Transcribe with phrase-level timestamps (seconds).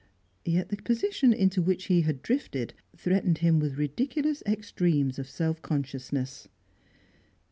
[0.45, 5.61] Yet the position into which he had drifted threatened him with ridiculous extremes of self
[5.61, 6.47] consciousness.